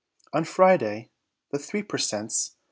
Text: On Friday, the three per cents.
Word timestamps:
On 0.33 0.43
Friday, 0.45 1.11
the 1.51 1.59
three 1.59 1.83
per 1.83 1.99
cents. 1.99 2.55